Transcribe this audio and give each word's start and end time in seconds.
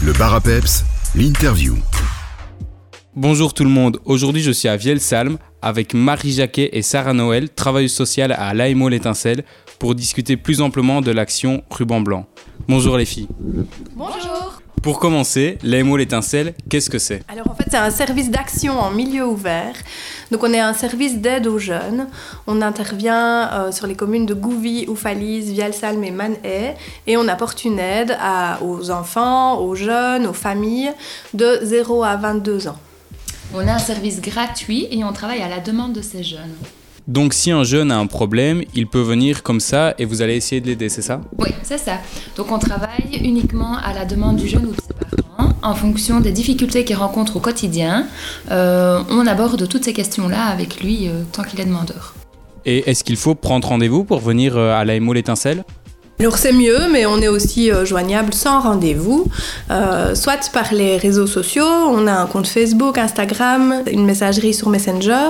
Le 0.00 0.12
bar 0.12 0.32
à 0.32 0.40
peps, 0.40 0.84
l'interview. 1.16 1.74
Bonjour 3.16 3.52
tout 3.52 3.64
le 3.64 3.70
monde, 3.70 3.98
aujourd'hui 4.04 4.42
je 4.42 4.52
suis 4.52 4.68
à 4.68 4.76
Vielsalm 4.76 5.38
avec 5.60 5.92
Marie 5.92 6.30
Jacquet 6.30 6.70
et 6.72 6.82
Sarah 6.82 7.14
Noël, 7.14 7.50
travailleuses 7.50 7.92
sociales 7.92 8.30
à 8.30 8.54
l'AMO 8.54 8.88
L'Étincelle, 8.88 9.44
pour 9.80 9.96
discuter 9.96 10.36
plus 10.36 10.60
amplement 10.60 11.00
de 11.00 11.10
l'action 11.10 11.64
Ruban 11.70 12.00
Blanc. 12.00 12.26
Bonjour 12.68 12.96
les 12.96 13.06
filles. 13.06 13.26
Bonjour. 13.96 14.62
Pour 14.82 15.00
commencer, 15.00 15.58
l'AMO 15.62 15.96
L'Étincelle, 15.96 16.54
qu'est-ce 16.70 16.88
que 16.88 16.98
c'est? 16.98 17.22
Alors 17.28 17.50
en 17.50 17.54
fait, 17.54 17.64
c'est 17.70 17.76
un 17.76 17.90
service 17.90 18.30
d'action 18.30 18.78
en 18.78 18.90
milieu 18.90 19.26
ouvert. 19.26 19.74
Donc 20.30 20.42
on 20.44 20.52
est 20.52 20.60
un 20.60 20.72
service 20.72 21.18
d'aide 21.18 21.46
aux 21.46 21.58
jeunes. 21.58 22.06
On 22.46 22.62
intervient 22.62 23.50
euh, 23.52 23.72
sur 23.72 23.86
les 23.86 23.94
communes 23.94 24.24
de 24.24 24.34
Gouvy, 24.34 24.86
Oufalise, 24.88 25.50
Vielsalm 25.52 26.02
et 26.04 26.10
Manhay 26.10 26.74
et 27.06 27.16
on 27.16 27.28
apporte 27.28 27.64
une 27.64 27.78
aide 27.78 28.16
à- 28.20 28.62
aux 28.62 28.90
enfants, 28.90 29.58
aux 29.60 29.74
jeunes, 29.74 30.26
aux 30.26 30.32
familles 30.32 30.92
de 31.34 31.58
0 31.62 32.04
à 32.04 32.16
22 32.16 32.68
ans. 32.68 32.78
On 33.54 33.66
a 33.66 33.72
un 33.72 33.78
service 33.78 34.20
gratuit 34.20 34.86
et 34.90 35.04
on 35.04 35.12
travaille 35.12 35.42
à 35.42 35.48
la 35.48 35.58
demande 35.58 35.92
de 35.92 36.02
ces 36.02 36.22
jeunes. 36.22 36.54
Donc 37.08 37.32
si 37.32 37.50
un 37.50 37.64
jeune 37.64 37.90
a 37.90 37.96
un 37.96 38.06
problème, 38.06 38.62
il 38.74 38.86
peut 38.86 39.00
venir 39.00 39.42
comme 39.42 39.60
ça 39.60 39.94
et 39.98 40.04
vous 40.04 40.20
allez 40.20 40.36
essayer 40.36 40.60
de 40.60 40.66
l'aider, 40.66 40.90
c'est 40.90 41.00
ça? 41.00 41.22
Oui, 41.38 41.48
c'est 41.62 41.78
ça. 41.78 41.94
Donc 42.36 42.52
on 42.52 42.58
travaille 42.58 43.18
uniquement 43.24 43.78
à 43.78 43.94
la 43.94 44.04
demande 44.04 44.36
du 44.36 44.46
jeune 44.46 44.66
ou 44.66 44.72
de 44.72 44.80
ses 44.80 44.92
parents 44.92 45.54
en 45.62 45.74
fonction 45.74 46.20
des 46.20 46.32
difficultés 46.32 46.84
qu'il 46.84 46.96
rencontre 46.96 47.38
au 47.38 47.40
quotidien. 47.40 48.06
Euh, 48.50 49.02
on 49.08 49.26
aborde 49.26 49.66
toutes 49.66 49.84
ces 49.84 49.94
questions-là 49.94 50.44
avec 50.48 50.82
lui 50.82 51.08
euh, 51.08 51.22
tant 51.32 51.44
qu'il 51.44 51.58
est 51.60 51.64
demandeur. 51.64 52.14
Et 52.66 52.90
est-ce 52.90 53.02
qu'il 53.04 53.16
faut 53.16 53.34
prendre 53.34 53.66
rendez-vous 53.68 54.04
pour 54.04 54.20
venir 54.20 54.58
euh, 54.58 54.78
à 54.78 54.84
l'AMO 54.84 55.14
L'Étincelle 55.14 55.64
Alors 56.20 56.36
c'est 56.36 56.52
mieux, 56.52 56.80
mais 56.90 57.06
on 57.06 57.20
est 57.20 57.28
aussi 57.28 57.70
euh, 57.70 57.84
joignable 57.84 58.34
sans 58.34 58.60
rendez-vous, 58.60 59.30
euh, 59.70 60.16
soit 60.16 60.50
par 60.52 60.74
les 60.74 60.96
réseaux 60.96 61.28
sociaux, 61.28 61.64
on 61.64 62.08
a 62.08 62.12
un 62.12 62.26
compte 62.26 62.48
Facebook, 62.48 62.98
Instagram, 62.98 63.84
une 63.88 64.04
messagerie 64.04 64.52
sur 64.52 64.68
Messenger, 64.68 65.28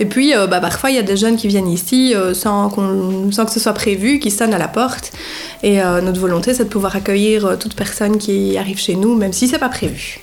et 0.00 0.04
puis 0.04 0.34
euh, 0.34 0.46
bah, 0.46 0.60
parfois 0.60 0.90
il 0.90 0.96
y 0.96 0.98
a 0.98 1.02
des 1.02 1.16
jeunes 1.16 1.36
qui 1.36 1.48
viennent 1.48 1.68
ici 1.68 2.12
sans, 2.34 2.68
que 2.68 3.50
ce 3.50 3.58
soit 3.58 3.72
prévu, 3.72 4.18
qui 4.18 4.30
sonnent 4.30 4.52
à 4.52 4.58
la 4.58 4.68
porte, 4.68 5.12
et 5.62 5.78
notre 5.78 6.20
volonté 6.20 6.52
c'est 6.52 6.64
de 6.64 6.68
pouvoir 6.68 6.94
accueillir 6.94 7.58
toute 7.58 7.74
personne 7.74 8.18
qui 8.18 8.58
arrive 8.58 8.78
chez 8.78 8.96
nous, 8.96 9.14
même 9.14 9.32
si 9.32 9.48
c'est 9.48 9.58
pas 9.58 9.70
prévu. 9.70 10.20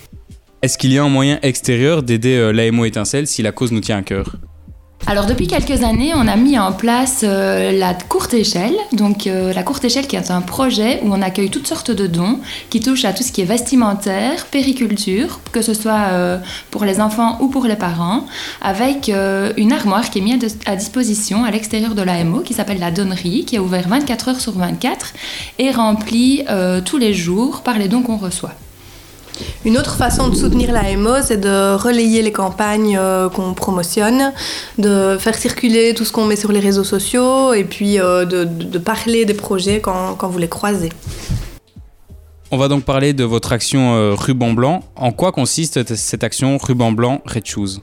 Est-ce 0.61 0.77
qu'il 0.77 0.93
y 0.93 0.99
a 0.99 1.03
un 1.03 1.09
moyen 1.09 1.39
extérieur 1.41 2.03
d'aider 2.03 2.51
l'AMO 2.53 2.85
Étincelle 2.85 3.25
si 3.25 3.41
la 3.41 3.51
cause 3.51 3.71
nous 3.71 3.81
tient 3.81 3.97
à 3.97 4.03
cœur? 4.03 4.35
Alors 5.07 5.27
depuis 5.27 5.45
quelques 5.45 5.83
années, 5.83 6.13
on 6.15 6.27
a 6.27 6.35
mis 6.35 6.57
en 6.57 6.71
place 6.73 7.21
euh, 7.23 7.71
la 7.71 7.93
courte 7.93 8.33
échelle. 8.33 8.73
Donc 8.91 9.27
euh, 9.27 9.53
la 9.53 9.61
courte 9.61 9.85
échelle 9.85 10.07
qui 10.07 10.15
est 10.15 10.31
un 10.31 10.41
projet 10.41 10.99
où 11.03 11.13
on 11.13 11.21
accueille 11.21 11.51
toutes 11.51 11.67
sortes 11.67 11.91
de 11.91 12.07
dons 12.07 12.39
qui 12.71 12.79
touchent 12.79 13.05
à 13.05 13.13
tout 13.13 13.21
ce 13.21 13.31
qui 13.31 13.41
est 13.41 13.45
vestimentaire, 13.45 14.47
périculture, 14.47 15.41
que 15.51 15.61
ce 15.61 15.75
soit 15.75 16.07
euh, 16.11 16.39
pour 16.71 16.85
les 16.85 16.99
enfants 16.99 17.37
ou 17.39 17.49
pour 17.49 17.65
les 17.65 17.75
parents, 17.75 18.25
avec 18.63 19.11
une 19.57 19.71
armoire 19.71 20.09
qui 20.09 20.19
est 20.19 20.21
mise 20.21 20.33
à 20.33 20.37
dis- 20.37 20.57
à 20.65 20.75
disposition 20.75 21.45
à 21.45 21.51
l'extérieur 21.51 21.93
de 21.93 22.01
l'AMO 22.01 22.39
qui 22.39 22.55
s'appelle 22.55 22.79
la 22.79 22.89
donnerie, 22.89 23.45
qui 23.45 23.57
est 23.57 23.59
ouverte 23.59 23.85
24 23.87 24.29
heures 24.29 24.39
sur 24.41 24.53
24 24.53 25.13
et 25.59 25.69
remplie 25.69 26.43
tous 26.83 26.97
les 26.97 27.13
jours 27.13 27.61
par 27.61 27.77
les 27.77 27.87
dons 27.87 28.01
qu'on 28.01 28.17
reçoit. 28.17 28.53
Une 29.65 29.79
autre 29.79 29.95
façon 29.95 30.29
de 30.29 30.35
soutenir 30.35 30.71
la 30.71 30.95
MO, 30.95 31.23
c'est 31.23 31.41
de 31.41 31.73
relayer 31.75 32.21
les 32.21 32.31
campagnes 32.31 32.97
euh, 33.01 33.29
qu'on 33.29 33.55
promotionne, 33.55 34.31
de 34.77 35.17
faire 35.19 35.33
circuler 35.33 35.95
tout 35.95 36.05
ce 36.05 36.11
qu'on 36.11 36.25
met 36.25 36.35
sur 36.35 36.51
les 36.51 36.59
réseaux 36.59 36.83
sociaux 36.83 37.51
et 37.51 37.63
puis 37.63 37.99
euh, 37.99 38.25
de, 38.25 38.77
parler 38.77 39.25
des 39.25 39.33
projets 39.33 39.81
quand, 39.81 40.13
quand 40.13 40.27
vous 40.27 40.37
les 40.37 40.47
croisez. 40.47 40.89
On 42.51 42.57
va 42.57 42.67
donc 42.67 42.83
parler 42.83 43.13
de 43.13 43.23
votre 43.23 43.53
action 43.53 43.95
euh, 43.95 44.13
Ruban 44.13 44.53
Blanc. 44.53 44.83
En 44.95 45.11
quoi 45.11 45.31
consiste 45.31 45.95
cette 45.95 46.23
action 46.23 46.59
Ruban 46.59 46.91
Blanc 46.91 47.21
Red 47.25 47.47
Shoes? 47.47 47.81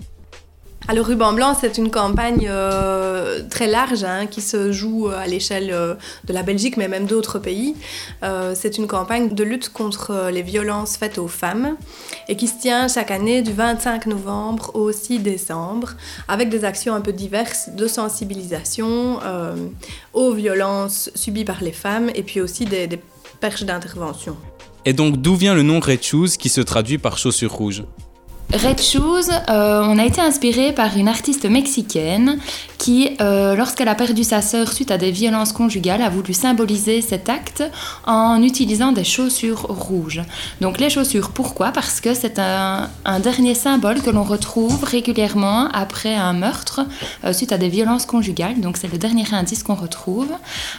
Alors 0.89 1.07
Ruban 1.07 1.33
Blanc, 1.33 1.57
c'est 1.59 1.79
une 1.79 1.91
campagne 1.91 2.49
euh, 2.51 3.43
très 3.49 3.69
large 3.69 4.03
hein, 4.03 4.27
qui 4.27 4.41
se 4.41 4.73
joue 4.73 5.09
à 5.09 5.27
l'échelle 5.27 5.71
euh, 5.73 5.95
de 6.25 6.33
la 6.33 6.43
Belgique, 6.43 6.77
mais 6.77 6.89
même 6.89 7.07
d'autres 7.07 7.39
pays. 7.39 7.77
Euh, 8.25 8.55
c'est 8.57 8.79
une 8.79 8.89
campagne 8.89 9.33
de 9.33 9.45
lutte 9.45 9.69
contre 9.69 10.11
euh, 10.11 10.31
les 10.33 10.43
violences 10.43 10.97
faites 10.97 11.19
aux 11.19 11.29
femmes 11.29 11.77
et 12.29 12.37
qui 12.37 12.49
se 12.49 12.59
tient 12.61 12.89
chaque 12.89 13.13
année 13.13 13.43
du 13.43 13.53
25 13.53 14.07
novembre 14.07 14.73
au 14.75 14.91
6 14.91 15.21
décembre 15.21 15.93
avec 16.27 16.49
des 16.49 16.65
actions 16.65 16.95
un 16.95 17.01
peu 17.01 17.13
diverses 17.13 17.71
de 17.71 17.87
sensibilisation 17.87 19.21
euh, 19.23 19.55
aux 20.15 20.33
violences 20.33 21.11
subies 21.15 21.45
par 21.45 21.63
les 21.63 21.73
femmes 21.73 22.11
et 22.15 22.25
puis 22.25 22.41
aussi 22.41 22.65
des, 22.65 22.89
des 22.89 23.01
perches 23.41 23.63
d'intervention. 23.63 24.37
Et 24.85 24.93
donc 24.93 25.19
d'où 25.19 25.37
vient 25.37 25.55
le 25.55 25.63
nom 25.63 25.79
Red 25.79 26.03
Shoes 26.03 26.37
qui 26.37 26.49
se 26.49 26.61
traduit 26.61 26.99
par 26.99 27.19
chaussures 27.19 27.53
rouges? 27.53 27.85
Red 28.53 28.83
Shoes, 28.83 29.31
euh, 29.49 29.83
on 29.87 29.99
a 29.99 30.05
été 30.05 30.21
inspiré 30.21 30.73
par 30.73 30.95
une 30.99 31.09
artiste 31.09 31.47
mexicaine 31.47 32.39
qui, 32.77 33.17
euh, 33.23 33.55
lorsqu'elle 33.55 33.89
a 33.89 33.95
perdu 33.95 34.25
sa 34.25 34.43
sœur 34.43 34.73
suite 34.73 34.91
à 34.91 34.99
des 34.99 35.11
violences 35.11 35.53
conjugales, 35.53 36.03
a 36.03 36.11
voulu 36.11 36.35
symboliser 36.35 37.01
cet 37.01 37.31
acte 37.31 37.63
en 38.07 38.43
utilisant 38.43 38.93
des 38.93 39.05
chaussures 39.05 39.63
rouges. 39.63 40.21
Donc 40.61 40.79
les 40.79 40.91
chaussures, 40.91 41.31
pourquoi? 41.31 41.71
Parce 41.71 42.03
que 42.03 42.13
c'est 42.13 42.39
un, 42.39 42.91
dernier 43.23 43.55
symbole 43.55 44.03
que 44.03 44.11
l'on 44.11 44.25
retrouve 44.25 44.85
régulièrement 44.85 45.69
après 45.73 46.15
un 46.15 46.35
meurtre 46.35 46.81
euh, 47.25 47.33
suite 47.33 47.53
à 47.53 47.59
des 47.59 47.69
violences 47.71 48.05
conjugales. 48.05 48.61
Donc 48.61 48.77
c'est 48.77 48.93
le 48.93 48.99
dernier 48.99 49.25
indice 49.33 49.63
qu'on 49.63 49.77
retrouve. 49.77 50.29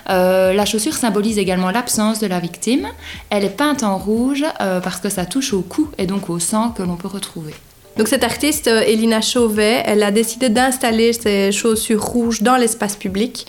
La 0.07 0.66
chaussure 0.66 0.94
symbolise 0.94 1.40
également 1.40 1.72
l'absence 1.72 2.19
de 2.19 2.28
la 2.28 2.40
victime. 2.40 2.88
Elle 3.31 3.46
est 3.46 3.57
peinte 3.57 3.81
en 3.81 3.97
rouge 3.97 4.46
parce 4.59 5.00
que 5.00 5.09
ça 5.09 5.25
touche 5.25 5.53
au 5.53 5.62
cou 5.62 5.90
et 5.97 6.06
donc 6.06 6.29
au 6.29 6.40
sang 6.40 6.69
que 6.69 6.84
l'on 6.84 6.97
peut 6.97 7.07
retrouver. 7.07 7.53
Donc 7.97 8.07
cette 8.07 8.23
artiste, 8.23 8.67
euh, 8.67 8.81
Elina 8.81 9.21
Chauvet, 9.21 9.83
elle 9.85 10.01
a 10.01 10.11
décidé 10.11 10.49
d'installer 10.49 11.13
ses 11.13 11.51
chaussures 11.51 12.03
rouges 12.03 12.41
dans 12.41 12.55
l'espace 12.55 12.95
public 12.95 13.45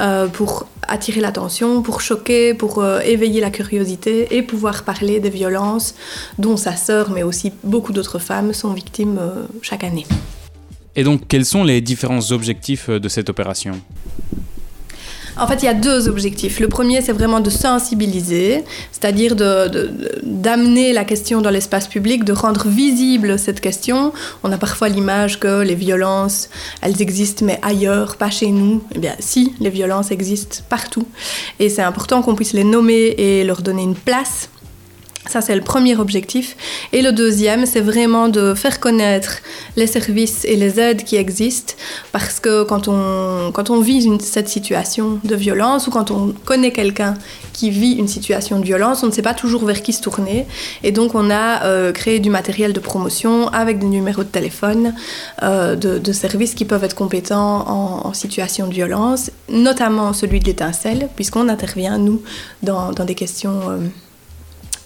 euh, 0.00 0.28
pour 0.28 0.66
attirer 0.88 1.20
l'attention, 1.20 1.82
pour 1.82 2.00
choquer, 2.00 2.54
pour 2.54 2.78
euh, 2.78 3.00
éveiller 3.00 3.40
la 3.40 3.50
curiosité 3.50 4.34
et 4.34 4.42
pouvoir 4.42 4.84
parler 4.84 5.20
des 5.20 5.28
violences 5.28 5.94
dont 6.38 6.56
sa 6.56 6.74
sœur, 6.74 7.10
mais 7.10 7.22
aussi 7.22 7.52
beaucoup 7.64 7.92
d'autres 7.92 8.18
femmes, 8.18 8.54
sont 8.54 8.72
victimes 8.72 9.20
chaque 9.60 9.84
année. 9.84 10.06
Et 10.96 11.04
donc 11.04 11.28
quels 11.28 11.44
sont 11.44 11.64
les 11.64 11.80
différents 11.80 12.32
objectifs 12.32 12.88
de 12.88 13.08
cette 13.08 13.28
opération? 13.28 13.80
En 15.38 15.46
fait, 15.46 15.62
il 15.62 15.64
y 15.64 15.68
a 15.68 15.74
deux 15.74 16.08
objectifs. 16.08 16.60
Le 16.60 16.68
premier, 16.68 17.00
c'est 17.00 17.12
vraiment 17.12 17.40
de 17.40 17.50
sensibiliser, 17.50 18.64
c'est-à-dire 18.92 19.34
de- 19.34 19.68
de- 19.68 19.90
d'amener 20.22 20.92
la 20.92 21.04
question 21.04 21.40
dans 21.40 21.50
l'espace 21.50 21.88
public, 21.88 22.24
de 22.24 22.32
rendre 22.32 22.66
visible 22.68 23.38
cette 23.38 23.60
question. 23.60 24.12
On 24.42 24.52
a 24.52 24.58
parfois 24.58 24.88
l'image 24.88 25.40
que 25.40 25.62
les 25.62 25.74
violences, 25.74 26.48
elles 26.82 27.00
existent, 27.00 27.44
mais 27.46 27.58
ailleurs, 27.62 28.16
pas 28.16 28.30
chez 28.30 28.48
nous. 28.48 28.82
Eh 28.94 28.98
bien, 28.98 29.14
si, 29.20 29.54
les 29.60 29.70
violences 29.70 30.10
existent 30.10 30.58
partout. 30.68 31.06
Et 31.58 31.68
c'est 31.68 31.82
important 31.82 32.22
qu'on 32.22 32.34
puisse 32.34 32.52
les 32.52 32.64
nommer 32.64 33.14
et 33.18 33.44
leur 33.44 33.62
donner 33.62 33.82
une 33.82 33.94
place. 33.96 34.48
Ça, 35.26 35.40
c'est 35.40 35.54
le 35.54 35.62
premier 35.62 35.96
objectif. 35.96 36.56
Et 36.92 37.00
le 37.00 37.12
deuxième, 37.12 37.64
c'est 37.64 37.80
vraiment 37.80 38.28
de 38.28 38.54
faire 38.54 38.80
connaître 38.80 39.38
les 39.76 39.86
services 39.86 40.44
et 40.44 40.56
les 40.56 40.80
aides 40.80 41.04
qui 41.04 41.14
existent. 41.16 41.74
Parce 42.10 42.40
que 42.40 42.64
quand 42.64 42.88
on, 42.88 43.52
quand 43.52 43.70
on 43.70 43.80
vit 43.80 44.18
cette 44.20 44.48
situation 44.48 45.20
de 45.22 45.36
violence 45.36 45.86
ou 45.86 45.90
quand 45.90 46.10
on 46.10 46.34
connaît 46.44 46.72
quelqu'un 46.72 47.14
qui 47.52 47.70
vit 47.70 47.92
une 47.92 48.08
situation 48.08 48.58
de 48.58 48.64
violence, 48.64 49.04
on 49.04 49.06
ne 49.06 49.12
sait 49.12 49.22
pas 49.22 49.32
toujours 49.32 49.64
vers 49.64 49.82
qui 49.82 49.92
se 49.92 50.02
tourner. 50.02 50.44
Et 50.82 50.90
donc, 50.90 51.14
on 51.14 51.30
a 51.30 51.64
euh, 51.66 51.92
créé 51.92 52.18
du 52.18 52.28
matériel 52.28 52.72
de 52.72 52.80
promotion 52.80 53.46
avec 53.48 53.78
des 53.78 53.86
numéros 53.86 54.24
de 54.24 54.28
téléphone 54.28 54.92
euh, 55.44 55.76
de, 55.76 56.12
services 56.12 56.54
qui 56.54 56.64
peuvent 56.64 56.84
être 56.84 56.96
compétents 56.96 57.68
en, 57.68 58.12
situation 58.12 58.66
de 58.66 58.74
violence, 58.74 59.30
notamment 59.48 60.12
celui 60.12 60.40
de 60.40 60.44
l'étincelle, 60.44 61.08
puisqu'on 61.16 61.48
intervient, 61.48 61.96
nous, 61.96 62.22
dans, 62.62 62.90
dans 62.92 63.04
des 63.04 63.14
questions. 63.14 63.70
euh, 63.70 63.78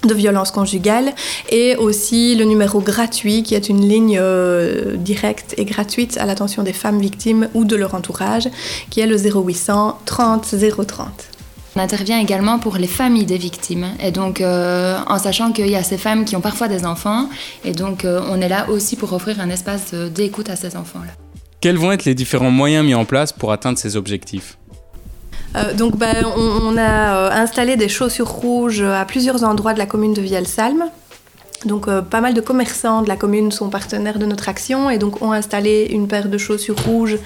de 0.07 0.15
violence 0.15 0.51
conjugale 0.51 1.13
et 1.51 1.77
aussi 1.77 2.35
le 2.35 2.45
numéro 2.45 2.81
gratuit 2.81 3.43
qui 3.43 3.55
est 3.55 3.69
une 3.69 3.87
ligne 3.87 4.19
euh, 4.21 4.97
directe 4.97 5.55
et 5.57 5.65
gratuite 5.65 6.17
à 6.19 6.27
l'attention 6.27 6.63
des 6.63 6.73
femmes 6.73 7.01
victimes 7.01 7.49
ou 7.55 7.65
de 7.65 7.77
leur 7.77 7.95
entourage 7.95 8.49
qui 8.91 9.01
est 9.01 9.07
le 9.07 9.17
0800 9.17 9.99
30 10.05 10.55
030. 10.87 11.09
On 11.77 11.81
intervient 11.81 12.19
également 12.19 12.59
pour 12.59 12.77
les 12.79 12.87
familles 12.87 13.27
des 13.27 13.37
victimes. 13.37 13.89
Et 14.03 14.11
donc, 14.11 14.41
euh, 14.41 14.99
en 15.07 15.19
sachant 15.19 15.53
qu'il 15.53 15.69
y 15.69 15.77
a 15.77 15.83
ces 15.83 15.99
femmes 15.99 16.25
qui 16.25 16.35
ont 16.35 16.41
parfois 16.41 16.69
des 16.69 16.87
enfants, 16.87 17.29
et 17.65 17.73
donc 17.73 18.07
euh, 18.07 18.23
on 18.31 18.41
est 18.41 18.49
là 18.49 18.71
aussi 18.71 18.97
pour 18.97 19.13
offrir 19.13 19.41
un 19.41 19.51
espace 19.51 19.93
d'écoute 19.93 20.49
à 20.49 20.57
ces 20.57 20.75
enfants-là. 20.75 21.13
Quels 21.61 21.77
vont 21.77 21.93
être 21.93 22.05
les 22.07 22.15
différents 22.15 22.51
moyens 22.51 22.87
mis 22.87 22.95
en 22.95 23.05
place 23.05 23.33
pour 23.33 23.53
atteindre 23.53 23.79
ces 23.79 23.97
objectifs? 23.97 24.57
Euh, 25.57 25.75
donc 25.75 25.97
ben, 25.97 26.25
on, 26.37 26.41
on 26.41 26.77
a 26.77 27.17
euh, 27.17 27.31
installé 27.33 27.77
des 27.77 27.89
chaussures 27.89 28.29
rouges 28.29 28.83
à 28.83 29.05
plusieurs 29.05 29.45
endroits 29.45 29.73
de 29.75 29.79
la 29.79 29.87
commune 29.87 30.15
de 30.15 30.21
Vielsalm. 30.23 30.85
Donc 31.65 31.89
euh, 31.89 32.03
pas 32.03 32.21
mal 32.21 32.35
de 32.35 32.41
commerçants 32.41 33.01
de 33.03 33.09
la 33.09 33.17
commune 33.17 33.51
sont 33.51 33.71
partenaires 33.71 34.19
de 34.19 34.27
notre 34.27 34.49
action 34.49 34.91
et 34.91 34.99
donc 34.99 35.23
ont 35.23 35.33
installé 35.33 35.89
une 35.91 36.07
paire 36.07 36.29
de 36.29 36.39
chaussures 36.39 36.79
rouges 36.85 37.19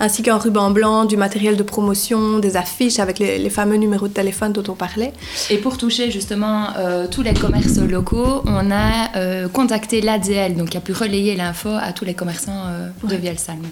ainsi 0.00 0.22
qu'un 0.22 0.38
ruban 0.38 0.70
blanc, 0.70 1.04
du 1.04 1.16
matériel 1.16 1.56
de 1.56 1.62
promotion, 1.62 2.38
des 2.40 2.56
affiches 2.56 2.98
avec 2.98 3.20
les, 3.20 3.38
les 3.38 3.48
fameux 3.50 3.76
numéros 3.76 4.08
de 4.08 4.12
téléphone 4.12 4.52
dont 4.52 4.64
on 4.68 4.74
parlait. 4.74 5.12
Et 5.50 5.58
pour 5.58 5.78
toucher 5.78 6.10
justement 6.10 6.70
euh, 6.76 7.06
tous 7.08 7.22
les 7.22 7.32
commerces 7.32 7.78
locaux, 7.78 8.42
on 8.46 8.70
a 8.72 9.16
euh, 9.16 9.48
contacté 9.48 10.00
l'ADL, 10.00 10.56
donc 10.56 10.70
qui 10.70 10.76
a 10.76 10.80
pu 10.80 10.92
relayer 10.92 11.36
l'info 11.36 11.70
à 11.70 11.92
tous 11.92 12.04
les 12.04 12.14
commerçants 12.14 12.64
euh, 12.66 12.88
de 13.04 13.12
Ouais. 13.14 13.18
Vielsalm. 13.18 13.62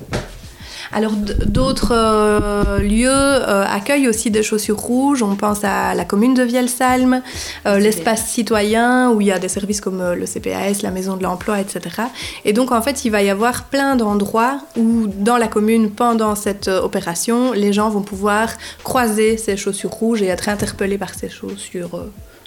Alors 0.92 1.12
d'autres 1.12 1.92
euh, 1.92 2.78
lieux 2.78 3.08
euh, 3.08 3.64
accueillent 3.66 4.08
aussi 4.08 4.30
des 4.30 4.42
chaussures 4.42 4.78
rouges. 4.78 5.22
On 5.22 5.36
pense 5.36 5.64
à 5.64 5.94
la 5.94 6.04
commune 6.04 6.34
de 6.34 6.42
Vielsalm, 6.42 7.22
euh, 7.66 7.78
l'espace 7.78 8.26
citoyen 8.26 9.10
où 9.10 9.20
il 9.20 9.28
y 9.28 9.32
a 9.32 9.38
des 9.38 9.48
services 9.48 9.80
comme 9.80 10.12
le 10.12 10.26
CPAS, 10.26 10.82
la 10.82 10.90
maison 10.90 11.16
de 11.16 11.22
l'emploi, 11.22 11.60
etc. 11.60 12.02
Et 12.44 12.52
donc 12.52 12.72
en 12.72 12.82
fait, 12.82 13.04
il 13.04 13.10
va 13.10 13.22
y 13.22 13.30
avoir 13.30 13.64
plein 13.64 13.96
d'endroits 13.96 14.58
où 14.76 15.06
dans 15.06 15.36
la 15.36 15.48
commune, 15.48 15.90
pendant 15.90 16.34
cette 16.34 16.68
opération, 16.68 17.52
les 17.52 17.72
gens 17.72 17.90
vont 17.90 18.02
pouvoir 18.02 18.48
croiser 18.82 19.36
ces 19.36 19.56
chaussures 19.56 19.90
rouges 19.90 20.22
et 20.22 20.26
être 20.26 20.48
interpellés 20.48 20.98
par 20.98 21.14
ces 21.14 21.28
chaussures 21.28 22.06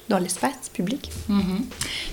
dans 0.09 0.17
l'espace 0.17 0.69
public. 0.73 1.09
Mhm. 1.29 1.65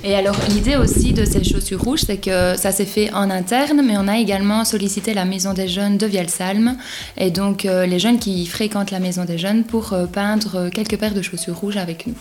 Et 0.03 0.15
alors 0.15 0.37
l'idée 0.49 0.77
aussi 0.77 1.13
de 1.13 1.25
ces 1.25 1.45
chaussures 1.45 1.81
rouges, 1.81 2.03
c'est 2.07 2.19
que 2.19 2.57
ça 2.57 2.73
s'est 2.73 2.85
fait 2.85 3.13
en 3.13 3.31
interne, 3.31 3.83
mais 3.85 3.97
on 3.97 4.09
a 4.09 4.19
également 4.19 4.65
sollicité 4.65 5.15
la 5.15 5.25
maison 5.25 5.53
des 5.53 5.69
jeunes 5.69 5.99
de 5.99 6.07
Vielsalm, 6.07 6.77
et 7.17 7.31
donc 7.31 7.65
euh, 7.65 7.87
les 7.87 7.99
jeunes 7.99 8.19
qui 8.19 8.47
fréquentent 8.47 8.91
la 8.91 9.01
maison 9.01 9.25
des 9.25 9.39
jeunes 9.39 9.65
pour 9.65 9.93
euh, 9.93 10.07
peindre 10.07 10.57
euh, 10.57 10.71
quelques 10.71 10.99
paires 10.99 11.15
de 11.15 11.23
chaussures 11.23 11.57
rouges 11.57 11.77
avec 11.77 12.07
nous. 12.07 12.15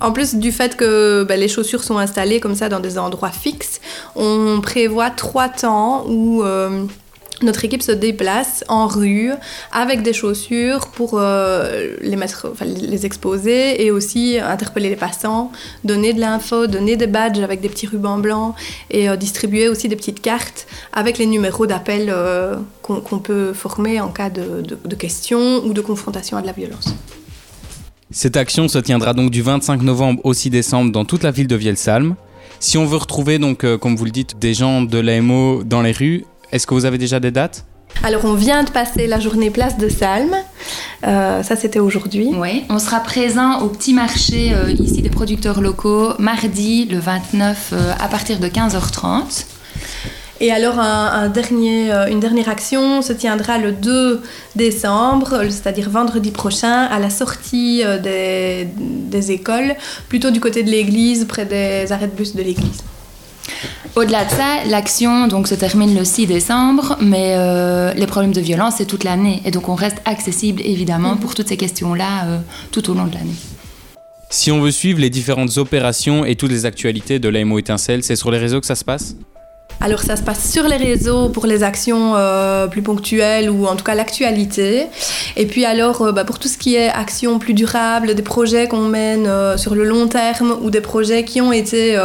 En 0.00 0.12
plus 0.12 0.34
du 0.34 0.52
fait 0.52 0.76
que 0.76 1.24
ben, 1.28 1.38
les 1.38 1.48
chaussures 1.48 1.84
sont 1.84 1.98
installées 1.98 2.40
comme 2.40 2.54
ça 2.54 2.68
dans 2.68 2.80
des 2.80 2.98
endroits 2.98 3.30
fixes, 3.30 3.80
on 4.16 4.60
prévoit 4.60 5.10
trois 5.10 5.48
temps 5.48 6.04
où 6.08 6.42
euh, 6.42 6.86
notre 7.44 7.64
équipe 7.64 7.82
se 7.82 7.92
déplace 7.92 8.64
en 8.68 8.86
rue 8.86 9.32
avec 9.72 10.02
des 10.02 10.12
chaussures 10.12 10.88
pour 10.88 11.14
euh, 11.14 11.96
les, 12.00 12.16
mettre, 12.16 12.48
enfin, 12.52 12.64
les 12.64 13.06
exposer 13.06 13.84
et 13.84 13.90
aussi 13.90 14.38
interpeller 14.38 14.90
les 14.90 14.96
passants, 14.96 15.52
donner 15.84 16.12
de 16.12 16.20
l'info, 16.20 16.66
donner 16.66 16.96
des 16.96 17.06
badges 17.06 17.40
avec 17.40 17.60
des 17.60 17.68
petits 17.68 17.86
rubans 17.86 18.18
blancs 18.18 18.54
et 18.90 19.08
euh, 19.08 19.16
distribuer 19.16 19.68
aussi 19.68 19.88
des 19.88 19.96
petites 19.96 20.20
cartes 20.20 20.66
avec 20.92 21.18
les 21.18 21.26
numéros 21.26 21.66
d'appel 21.66 22.06
euh, 22.08 22.56
qu'on 22.82 23.18
peut 23.18 23.52
former 23.52 24.00
en 24.00 24.08
cas 24.08 24.30
de, 24.30 24.62
de- 24.62 24.94
questions 24.94 25.64
ou 25.64 25.72
de 25.72 25.80
confrontation 25.80 26.36
à 26.36 26.42
de 26.42 26.46
la 26.46 26.52
violence. 26.52 26.94
Cette 28.10 28.36
action 28.36 28.68
se 28.68 28.78
tiendra 28.78 29.14
donc 29.14 29.30
du 29.30 29.42
25 29.42 29.82
novembre 29.82 30.20
au 30.24 30.34
6 30.34 30.50
décembre 30.50 30.92
dans 30.92 31.04
toute 31.04 31.22
la 31.22 31.30
ville 31.30 31.46
de 31.46 31.56
Vielsalm. 31.56 32.14
Si 32.60 32.76
on 32.78 32.84
veut 32.84 32.98
retrouver, 32.98 33.38
donc, 33.38 33.64
comme 33.78 33.96
vous 33.96 34.04
le 34.04 34.10
dites, 34.10 34.38
des 34.38 34.54
gens 34.54 34.82
de 34.82 34.98
l'AMO 34.98 35.62
dans 35.64 35.80
les 35.82 35.92
rues, 35.92 36.24
est-ce 36.52 36.66
que 36.66 36.74
vous 36.74 36.84
avez 36.84 36.98
déjà 36.98 37.18
des 37.20 37.30
dates? 37.30 37.64
Alors 38.04 38.24
on 38.24 38.34
vient 38.34 38.64
de 38.64 38.70
passer 38.70 39.06
la 39.06 39.20
journée 39.20 39.50
place 39.50 39.76
de 39.78 39.88
Salm, 39.88 40.34
Euh, 41.04 41.42
ça 41.42 41.56
c'était 41.56 41.80
aujourd'hui. 41.80 42.28
Oui, 42.32 42.62
on 42.70 42.78
sera 42.78 43.00
présent 43.00 43.60
au 43.62 43.68
petit 43.68 43.92
marché 43.92 44.52
euh, 44.54 44.70
ici 44.70 45.02
des 45.02 45.10
producteurs 45.10 45.60
locaux 45.60 46.12
mardi 46.20 46.84
le 46.84 46.98
29 47.00 47.70
euh, 47.72 47.92
à 47.98 48.06
partir 48.06 48.38
de 48.38 48.46
15h30. 48.46 49.46
Et 50.40 50.50
alors 50.52 50.78
un, 50.78 51.06
un 51.22 51.28
dernier, 51.28 51.92
euh, 51.92 52.06
une 52.08 52.20
dernière 52.20 52.48
action 52.48 53.02
se 53.02 53.12
tiendra 53.12 53.58
le 53.58 53.72
2 53.72 54.22
décembre, 54.56 55.42
c'est-à-dire 55.50 55.90
vendredi 55.90 56.30
prochain, 56.30 56.84
à 56.84 56.98
la 57.00 57.10
sortie 57.10 57.82
euh, 57.84 57.98
des, 57.98 58.68
des 58.76 59.32
écoles, 59.32 59.74
plutôt 60.08 60.30
du 60.30 60.38
côté 60.40 60.62
de 60.62 60.70
l'église, 60.70 61.24
près 61.26 61.46
des 61.46 61.90
arrêts 61.92 62.08
de 62.08 62.16
bus 62.16 62.34
de 62.36 62.42
l'église. 62.42 62.78
Au-delà 63.94 64.24
de 64.24 64.30
ça, 64.30 64.64
l'action 64.66 65.26
donc 65.26 65.46
se 65.46 65.54
termine 65.54 65.94
le 65.94 66.04
6 66.04 66.26
décembre, 66.26 66.96
mais 67.02 67.34
euh, 67.36 67.92
les 67.92 68.06
problèmes 68.06 68.32
de 68.32 68.40
violence 68.40 68.74
c'est 68.78 68.86
toute 68.86 69.04
l'année 69.04 69.42
et 69.44 69.50
donc 69.50 69.68
on 69.68 69.74
reste 69.74 69.98
accessible 70.06 70.62
évidemment 70.64 71.16
pour 71.16 71.34
toutes 71.34 71.48
ces 71.48 71.58
questions-là 71.58 72.24
euh, 72.24 72.38
tout 72.70 72.90
au 72.90 72.94
long 72.94 73.04
de 73.04 73.12
l'année. 73.12 73.36
Si 74.30 74.50
on 74.50 74.60
veut 74.62 74.70
suivre 74.70 74.98
les 74.98 75.10
différentes 75.10 75.58
opérations 75.58 76.24
et 76.24 76.36
toutes 76.36 76.52
les 76.52 76.64
actualités 76.64 77.18
de 77.18 77.28
l'AMO 77.28 77.58
Étincelle, 77.58 78.02
c'est 78.02 78.16
sur 78.16 78.30
les 78.30 78.38
réseaux 78.38 78.60
que 78.60 78.66
ça 78.66 78.76
se 78.76 78.84
passe? 78.84 79.14
Alors 79.80 80.00
ça 80.00 80.16
se 80.16 80.22
passe 80.22 80.50
sur 80.50 80.68
les 80.68 80.76
réseaux 80.76 81.28
pour 81.28 81.44
les 81.46 81.64
actions 81.64 82.14
euh, 82.14 82.68
plus 82.68 82.82
ponctuelles 82.82 83.50
ou 83.50 83.66
en 83.66 83.74
tout 83.74 83.84
cas 83.84 83.94
l'actualité. 83.94 84.86
Et 85.36 85.46
puis 85.46 85.64
alors 85.64 86.02
euh, 86.02 86.12
bah, 86.12 86.24
pour 86.24 86.38
tout 86.38 86.46
ce 86.46 86.56
qui 86.56 86.76
est 86.76 86.88
actions 86.88 87.38
plus 87.38 87.52
durables, 87.52 88.14
des 88.14 88.22
projets 88.22 88.68
qu'on 88.68 88.88
mène 88.88 89.26
euh, 89.26 89.56
sur 89.56 89.74
le 89.74 89.84
long 89.84 90.06
terme 90.06 90.56
ou 90.62 90.70
des 90.70 90.80
projets 90.80 91.24
qui 91.24 91.40
ont 91.40 91.52
été 91.52 91.98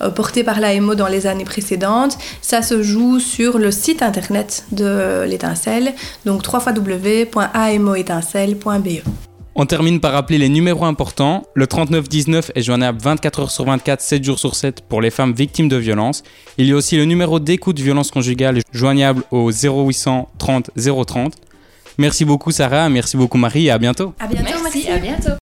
euh, 0.00 0.08
portés 0.10 0.44
par 0.44 0.60
l'AMO 0.60 0.94
dans 0.94 1.08
les 1.08 1.26
années 1.26 1.44
précédentes, 1.44 2.16
ça 2.40 2.62
se 2.62 2.82
joue 2.82 3.18
sur 3.18 3.58
le 3.58 3.70
site 3.70 4.02
internet 4.02 4.64
de 4.72 5.24
l'étincelle, 5.26 5.92
donc 6.24 6.42
www.amoétincelle.be. 6.46 9.02
On 9.54 9.66
termine 9.66 10.00
par 10.00 10.12
rappeler 10.12 10.38
les 10.38 10.48
numéros 10.48 10.86
importants. 10.86 11.42
Le 11.54 11.66
3919 11.66 12.52
est 12.54 12.62
joignable 12.62 12.98
24 13.02 13.40
heures 13.40 13.50
sur 13.50 13.66
24, 13.66 14.00
7 14.00 14.24
jours 14.24 14.38
sur 14.38 14.54
7 14.54 14.80
pour 14.88 15.02
les 15.02 15.10
femmes 15.10 15.34
victimes 15.34 15.68
de 15.68 15.76
violences. 15.76 16.22
Il 16.56 16.66
y 16.66 16.72
a 16.72 16.76
aussi 16.76 16.96
le 16.96 17.04
numéro 17.04 17.38
d'écoute 17.38 17.78
violence 17.78 18.10
conjugale 18.10 18.60
joignable 18.72 19.22
au 19.30 19.50
0800 19.50 20.30
30 20.38 20.70
030. 21.06 21.34
Merci 21.98 22.24
beaucoup 22.24 22.50
Sarah, 22.50 22.88
merci 22.88 23.18
beaucoup 23.18 23.36
Marie 23.36 23.66
et 23.66 23.70
à 23.70 23.76
bientôt. 23.76 24.14
À 24.18 24.26
bientôt, 24.26 24.58
merci, 24.62 24.88
à 24.88 24.96
bientôt. 24.96 25.32